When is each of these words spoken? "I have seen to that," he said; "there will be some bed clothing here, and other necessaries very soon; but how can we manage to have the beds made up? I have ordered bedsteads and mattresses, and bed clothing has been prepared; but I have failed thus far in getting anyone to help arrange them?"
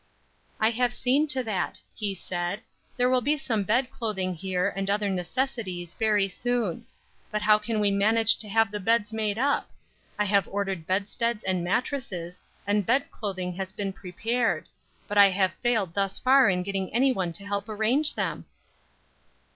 "I 0.59 0.71
have 0.71 0.91
seen 0.93 1.27
to 1.27 1.43
that," 1.43 1.79
he 1.93 2.15
said; 2.15 2.61
"there 2.97 3.07
will 3.07 3.21
be 3.21 3.37
some 3.37 3.61
bed 3.63 3.91
clothing 3.91 4.33
here, 4.33 4.67
and 4.75 4.89
other 4.89 5.11
necessaries 5.11 5.93
very 5.93 6.27
soon; 6.27 6.87
but 7.29 7.43
how 7.43 7.59
can 7.59 7.79
we 7.79 7.91
manage 7.91 8.37
to 8.37 8.49
have 8.49 8.71
the 8.71 8.79
beds 8.79 9.13
made 9.13 9.37
up? 9.37 9.69
I 10.17 10.25
have 10.25 10.47
ordered 10.47 10.87
bedsteads 10.87 11.43
and 11.43 11.63
mattresses, 11.63 12.41
and 12.65 12.83
bed 12.83 13.11
clothing 13.11 13.53
has 13.57 13.71
been 13.71 13.93
prepared; 13.93 14.67
but 15.07 15.19
I 15.19 15.29
have 15.29 15.53
failed 15.61 15.93
thus 15.93 16.17
far 16.17 16.49
in 16.49 16.63
getting 16.63 16.91
anyone 16.91 17.31
to 17.33 17.45
help 17.45 17.69
arrange 17.69 18.15
them?" 18.15 18.45